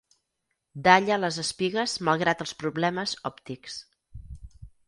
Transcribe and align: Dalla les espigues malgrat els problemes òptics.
Dalla 0.87 1.19
les 1.25 1.37
espigues 1.43 1.95
malgrat 2.09 2.43
els 2.47 2.57
problemes 2.65 3.15
òptics. 3.33 3.77